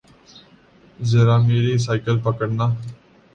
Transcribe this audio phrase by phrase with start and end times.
[1.09, 2.65] ذرامیری cycle پکڑنا